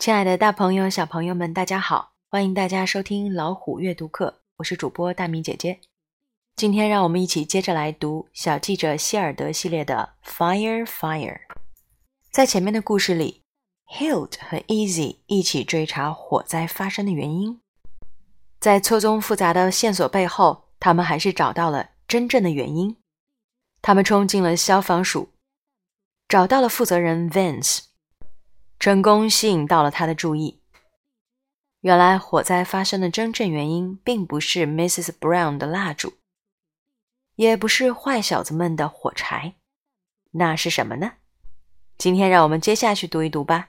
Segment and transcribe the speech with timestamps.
[0.00, 2.14] 亲爱的大朋友、小朋友们，大家好！
[2.30, 5.78] 欢迎大家收听老虎阅读课，我是主播大米姐姐。
[6.56, 11.34] 今天让我们一起接着来读小记者希尔德系列的《Fire Fire》。
[12.30, 13.42] 在前面的故事里
[13.88, 17.60] ，Hild 和 Easy 一起追查火灾发生的原因，
[18.58, 22.96] 在错综复杂的线索背后，他们还是找到了真正的原因。
[23.82, 25.28] 他们冲进了消防署，
[26.26, 27.89] 找到了负责人 Vance。
[28.80, 30.62] 成功吸引到了他的注意。
[31.82, 35.10] 原来火灾发生的真正原因，并不是 Mrs.
[35.20, 36.14] Brown 的蜡烛，
[37.36, 39.56] 也不是坏小子们的火柴，
[40.30, 41.12] 那是什么呢？
[41.98, 43.68] 今天让我们接下去读一读吧。